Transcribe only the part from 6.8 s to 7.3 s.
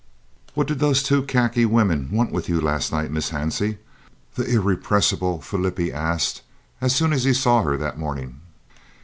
as soon as